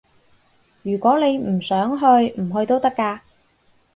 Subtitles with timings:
[0.81, 2.05] 如果你唔想去，
[2.41, 3.19] 唔去都得㗎